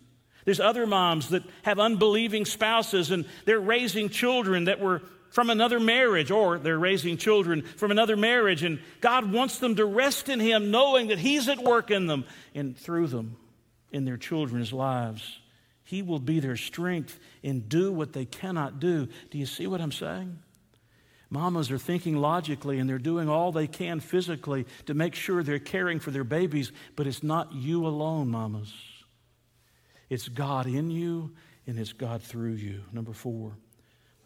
[0.45, 5.79] There's other moms that have unbelieving spouses and they're raising children that were from another
[5.79, 10.39] marriage, or they're raising children from another marriage, and God wants them to rest in
[10.39, 12.25] Him, knowing that He's at work in them
[12.55, 13.37] and through them
[13.91, 15.39] in their children's lives.
[15.83, 19.07] He will be their strength and do what they cannot do.
[19.31, 20.37] Do you see what I'm saying?
[21.31, 25.59] Mamas are thinking logically and they're doing all they can physically to make sure they're
[25.59, 28.73] caring for their babies, but it's not you alone, mamas.
[30.09, 31.31] It's God in you
[31.67, 32.81] and it's God through you.
[32.91, 33.57] Number four.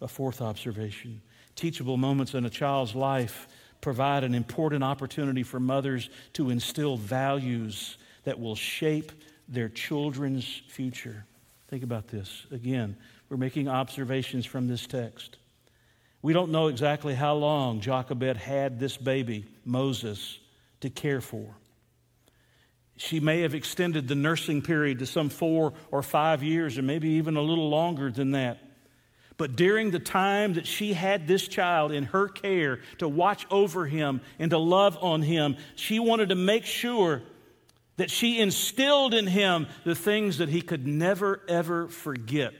[0.04, 1.22] A fourth observation
[1.56, 3.48] teachable moments in a child's life
[3.80, 9.12] provide an important opportunity for mothers to instill values that will shape
[9.48, 11.24] their children's future.
[11.68, 12.44] Think about this.
[12.50, 12.96] Again,
[13.30, 15.38] we're making observations from this text.
[16.20, 20.38] We don't know exactly how long Jochebed had this baby, Moses,
[20.80, 21.54] to care for.
[22.98, 27.08] She may have extended the nursing period to some four or five years, or maybe
[27.10, 28.58] even a little longer than that.
[29.36, 33.86] But during the time that she had this child in her care to watch over
[33.86, 37.22] him and to love on him, she wanted to make sure
[37.96, 42.54] that she instilled in him the things that he could never, ever forget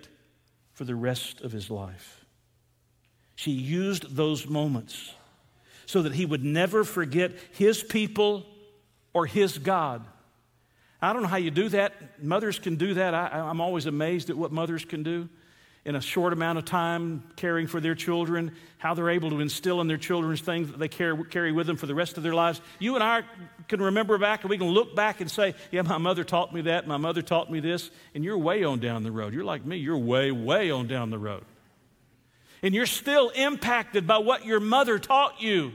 [0.73, 2.25] for the rest of his life.
[3.37, 5.13] She used those moments
[5.87, 8.47] so that he would never forget his people
[9.13, 10.05] or his God.
[11.01, 12.23] I don't know how you do that.
[12.23, 13.15] Mothers can do that.
[13.15, 15.29] I, am always amazed at what mothers can do
[15.85, 19.81] in a short amount of time caring for their children, how they're able to instill
[19.81, 22.35] in their children's things that they carry, carry with them for the rest of their
[22.35, 22.61] lives.
[22.79, 23.23] You and I
[23.69, 26.63] can remember back and we can look back and say, Yeah, my mother taught me
[26.63, 29.35] that, my mother taught me this, and you're way on down the road.
[29.35, 31.45] You're like me, you're way, way on down the road.
[32.63, 35.73] And you're still impacted by what your mother taught you.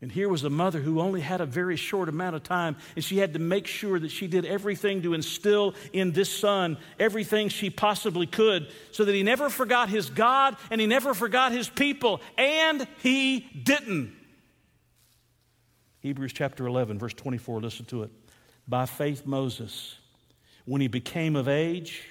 [0.00, 3.04] And here was a mother who only had a very short amount of time, and
[3.04, 7.48] she had to make sure that she did everything to instill in this son everything
[7.48, 11.68] she possibly could so that he never forgot his God and he never forgot his
[11.68, 14.14] people, and he didn't.
[16.00, 18.10] Hebrews chapter 11, verse 24, listen to it.
[18.68, 19.96] By faith, Moses,
[20.64, 22.04] when he became of age,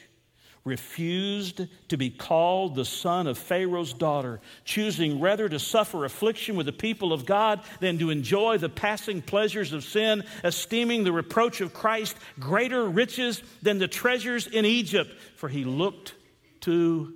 [0.68, 6.66] refused to be called the son of Pharaoh's daughter, choosing rather to suffer affliction with
[6.66, 11.62] the people of God than to enjoy the passing pleasures of sin, esteeming the reproach
[11.62, 16.14] of Christ greater riches than the treasures in Egypt, for he looked
[16.62, 17.14] to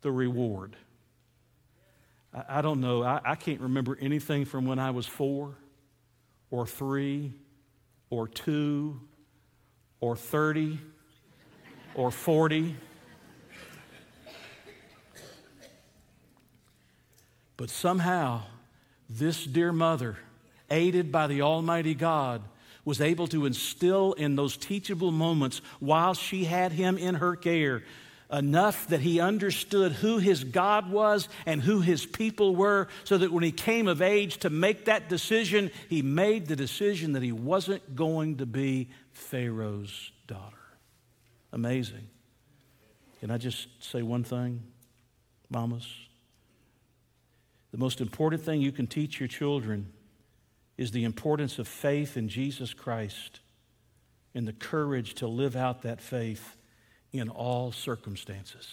[0.00, 0.74] the reward.
[2.34, 5.56] I, I don't know, I, I can't remember anything from when I was four
[6.50, 7.34] or three
[8.10, 9.00] or two
[10.00, 10.80] or 30
[11.94, 12.76] or 40.
[17.56, 18.42] But somehow,
[19.08, 20.18] this dear mother,
[20.70, 22.42] aided by the Almighty God,
[22.84, 27.82] was able to instill in those teachable moments while she had him in her care
[28.32, 33.30] enough that he understood who his God was and who his people were, so that
[33.30, 37.30] when he came of age to make that decision, he made the decision that he
[37.32, 40.61] wasn't going to be Pharaoh's daughter.
[41.52, 42.08] Amazing.
[43.20, 44.62] Can I just say one thing,
[45.50, 45.86] mamas?
[47.70, 49.92] The most important thing you can teach your children
[50.76, 53.40] is the importance of faith in Jesus Christ
[54.34, 56.56] and the courage to live out that faith
[57.12, 58.66] in all circumstances.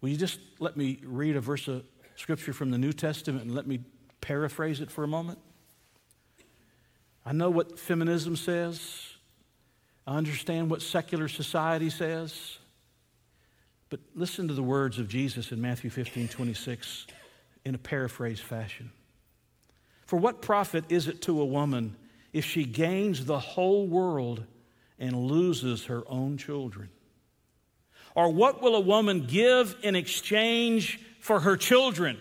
[0.00, 1.84] Will you just let me read a verse of
[2.16, 3.80] scripture from the New Testament and let me
[4.20, 5.38] paraphrase it for a moment?
[7.24, 9.05] I know what feminism says.
[10.06, 12.58] I understand what secular society says.
[13.88, 17.06] But listen to the words of Jesus in Matthew 15 26
[17.64, 18.90] in a paraphrase fashion.
[20.06, 21.96] For what profit is it to a woman
[22.32, 24.44] if she gains the whole world
[24.98, 26.90] and loses her own children?
[28.14, 32.18] Or what will a woman give in exchange for her children?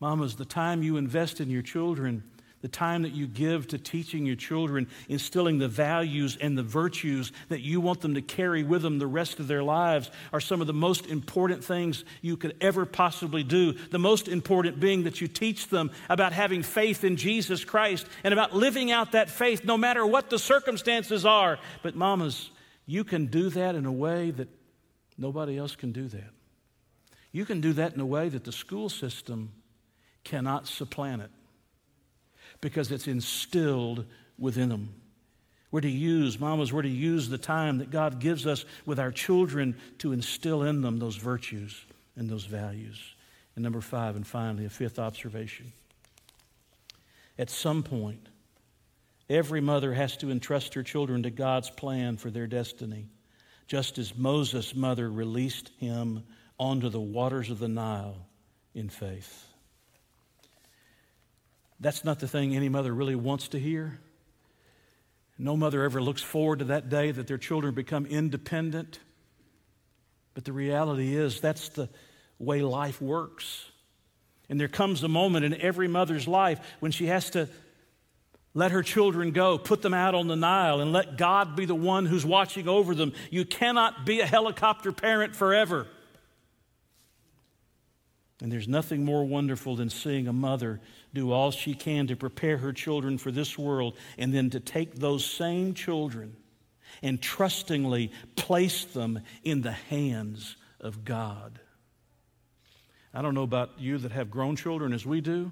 [0.00, 2.22] Mamas, the time you invest in your children
[2.60, 7.30] the time that you give to teaching your children, instilling the values and the virtues
[7.48, 10.60] that you want them to carry with them the rest of their lives, are some
[10.60, 13.72] of the most important things you could ever possibly do.
[13.72, 18.32] The most important being that you teach them about having faith in Jesus Christ and
[18.32, 21.58] about living out that faith no matter what the circumstances are.
[21.82, 22.50] But, mamas,
[22.86, 24.48] you can do that in a way that
[25.16, 26.30] nobody else can do that.
[27.30, 29.52] You can do that in a way that the school system
[30.24, 31.30] cannot supplant it
[32.60, 34.04] because it's instilled
[34.38, 34.94] within them.
[35.70, 39.12] We're to use, mamas, we're to use the time that God gives us with our
[39.12, 41.78] children to instill in them those virtues
[42.16, 42.98] and those values.
[43.54, 45.72] And number five, and finally, a fifth observation.
[47.38, 48.28] At some point,
[49.28, 53.06] every mother has to entrust her children to God's plan for their destiny,
[53.66, 56.24] just as Moses' mother released him
[56.58, 58.16] onto the waters of the Nile
[58.74, 59.47] in faith.
[61.80, 64.00] That's not the thing any mother really wants to hear.
[65.38, 68.98] No mother ever looks forward to that day that their children become independent.
[70.34, 71.88] But the reality is, that's the
[72.38, 73.66] way life works.
[74.48, 77.48] And there comes a moment in every mother's life when she has to
[78.54, 81.74] let her children go, put them out on the Nile, and let God be the
[81.74, 83.12] one who's watching over them.
[83.30, 85.86] You cannot be a helicopter parent forever.
[88.40, 90.80] And there's nothing more wonderful than seeing a mother
[91.12, 94.94] do all she can to prepare her children for this world and then to take
[94.94, 96.36] those same children
[97.02, 101.58] and trustingly place them in the hands of God.
[103.12, 105.50] I don't know about you that have grown children as we do.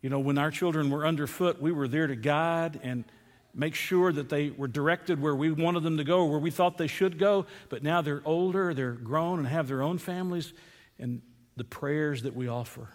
[0.00, 3.04] You know, when our children were underfoot, we were there to guide and
[3.52, 6.78] make sure that they were directed where we wanted them to go, where we thought
[6.78, 7.46] they should go.
[7.68, 10.52] But now they're older, they're grown, and have their own families.
[11.00, 11.22] And
[11.58, 12.88] the prayers that we offer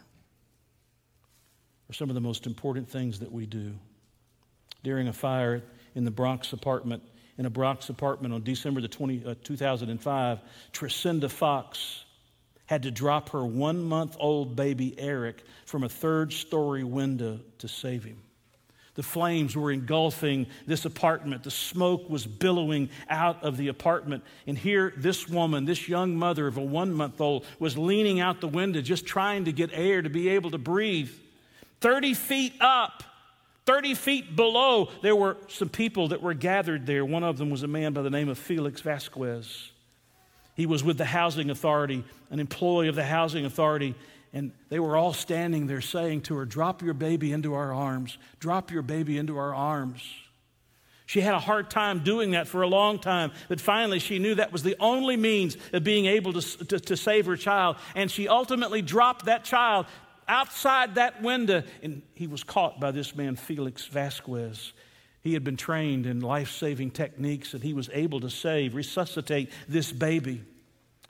[1.90, 3.74] are some of the most important things that we do.
[4.84, 5.62] During a fire
[5.96, 7.04] in the Bronx apartment,
[7.38, 10.40] in a Bronx apartment on December the 20, uh, 2005,
[10.72, 12.06] Tricinda Fox
[12.66, 17.68] had to drop her one month old baby Eric from a third story window to
[17.68, 18.22] save him.
[18.96, 21.44] The flames were engulfing this apartment.
[21.44, 24.24] The smoke was billowing out of the apartment.
[24.46, 28.40] And here, this woman, this young mother of a one month old, was leaning out
[28.40, 31.10] the window, just trying to get air to be able to breathe.
[31.82, 33.04] 30 feet up,
[33.66, 37.04] 30 feet below, there were some people that were gathered there.
[37.04, 39.72] One of them was a man by the name of Felix Vasquez.
[40.56, 43.96] He was with the housing authority, an employee of the housing authority,
[44.34, 48.18] and they were all standing there saying to her, Drop your baby into our arms.
[48.40, 50.04] Drop your baby into our arms.
[51.06, 54.36] She had a hard time doing that for a long time, but finally she knew
[54.36, 57.76] that was the only means of being able to, to, to, save her child.
[57.94, 59.86] And she ultimately dropped that child
[60.28, 64.74] outside that window, and he was caught by this man, Felix Vasquez.
[65.22, 69.52] He had been trained in life saving techniques, and he was able to save, resuscitate
[69.68, 70.42] this baby.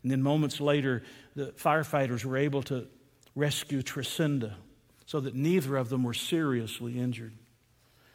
[0.02, 1.04] And then moments later,
[1.36, 2.88] the firefighters were able to
[3.36, 4.54] rescue Tricinda
[5.06, 7.34] so that neither of them were seriously injured.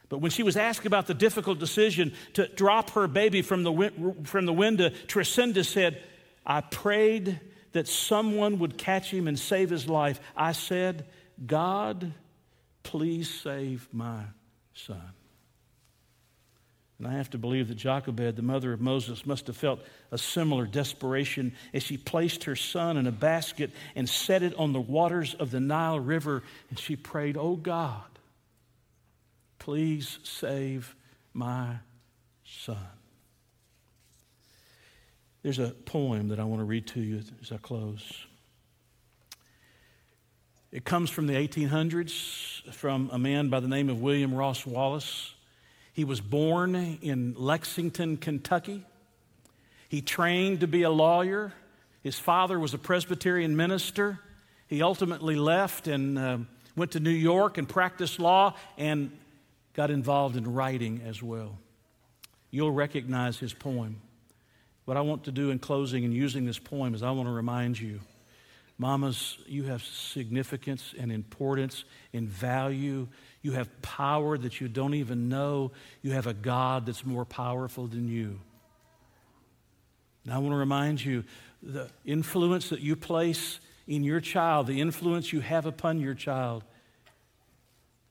[0.09, 4.13] But when she was asked about the difficult decision to drop her baby from the,
[4.25, 6.01] from the window, Tricinda said,
[6.45, 7.39] I prayed
[7.73, 10.19] that someone would catch him and save his life.
[10.35, 11.05] I said,
[11.45, 12.11] God,
[12.81, 14.23] please save my
[14.73, 15.13] son.
[16.99, 19.79] And I have to believe that Jochebed, the mother of Moses, must have felt
[20.11, 24.73] a similar desperation as she placed her son in a basket and set it on
[24.73, 26.43] the waters of the Nile River.
[26.69, 28.03] And she prayed, Oh God,
[29.59, 30.93] please save
[31.33, 31.77] my
[32.43, 32.77] son.
[35.41, 38.25] There's a poem that I want to read to you as I close.
[40.73, 45.33] It comes from the 1800s from a man by the name of William Ross Wallace.
[45.99, 48.85] He was born in Lexington, Kentucky.
[49.89, 51.51] He trained to be a lawyer.
[52.03, 54.17] His father was a Presbyterian minister.
[54.67, 56.37] He ultimately left and uh,
[56.77, 59.11] went to New York and practiced law and
[59.73, 61.57] got involved in writing as well.
[62.49, 63.99] You'll recognize his poem.
[64.85, 67.33] What I want to do in closing and using this poem is I want to
[67.33, 67.99] remind you
[68.79, 71.83] Mamas, you have significance and importance
[72.13, 73.09] and value.
[73.41, 75.71] You have power that you don't even know.
[76.01, 78.39] You have a God that's more powerful than you.
[80.25, 81.23] And I want to remind you
[81.63, 86.63] the influence that you place in your child, the influence you have upon your child,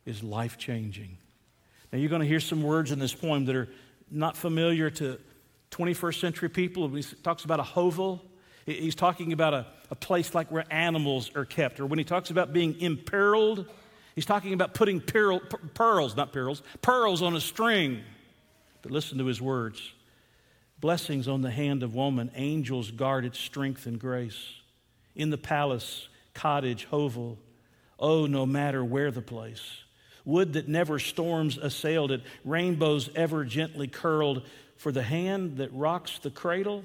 [0.04, 1.18] is life changing.
[1.92, 3.68] Now, you're going to hear some words in this poem that are
[4.10, 5.18] not familiar to
[5.70, 6.88] 21st century people.
[6.88, 8.24] He talks about a hovel.
[8.66, 11.80] He's talking about a, a place like where animals are kept.
[11.80, 13.66] Or when he talks about being impearled,
[14.18, 15.38] he's talking about putting pearl,
[15.74, 18.00] pearls, not pearls, pearls on a string.
[18.82, 19.92] But listen to his words
[20.80, 24.54] Blessings on the hand of woman, angels guard its strength and grace.
[25.14, 27.38] In the palace, cottage, hovel,
[27.96, 29.84] oh, no matter where the place.
[30.24, 34.42] Would that never storms assailed it, rainbows ever gently curled,
[34.74, 36.82] for the hand that rocks the cradle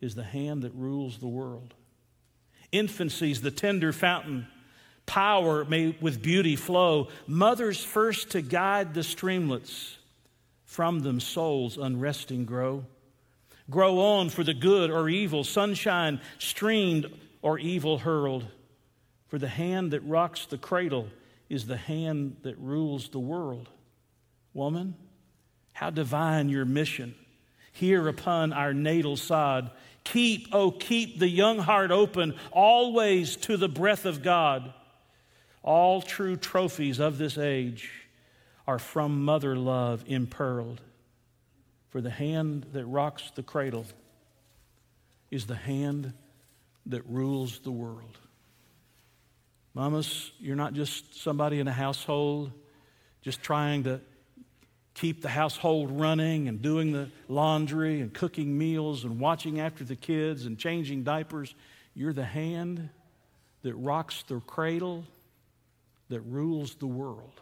[0.00, 1.74] is the hand that rules the world.
[2.70, 4.46] Infancy's the tender fountain.
[5.08, 7.08] Power may with beauty flow.
[7.26, 9.96] Mothers first to guide the streamlets.
[10.66, 12.84] From them souls unresting grow.
[13.70, 18.44] Grow on for the good or evil, sunshine streamed or evil hurled.
[19.28, 21.08] For the hand that rocks the cradle
[21.48, 23.70] is the hand that rules the world.
[24.52, 24.94] Woman,
[25.72, 27.14] how divine your mission
[27.72, 29.70] here upon our natal sod
[30.12, 34.72] Keep, oh, keep the young heart open always to the breath of God.
[35.68, 37.90] All true trophies of this age
[38.66, 40.80] are from mother love impearled.
[41.90, 43.84] For the hand that rocks the cradle
[45.30, 46.14] is the hand
[46.86, 48.16] that rules the world.
[49.74, 52.50] Mamas, you're not just somebody in a household
[53.20, 54.00] just trying to
[54.94, 59.96] keep the household running and doing the laundry and cooking meals and watching after the
[59.96, 61.54] kids and changing diapers.
[61.92, 62.88] You're the hand
[63.60, 65.04] that rocks the cradle
[66.08, 67.40] that rules the world.